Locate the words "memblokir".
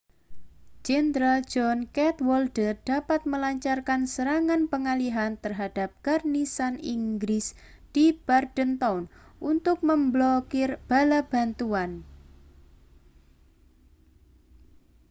9.89-10.69